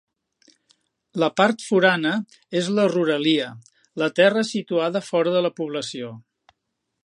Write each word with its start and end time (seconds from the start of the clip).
La 1.23 1.27
Part 1.41 1.65
Forana 1.65 2.13
és 2.61 2.71
la 2.79 2.87
ruralia, 2.95 3.51
la 4.05 4.11
terra 4.21 4.45
situada 4.55 5.03
fora 5.11 5.37
de 5.47 5.55
població. 5.61 6.11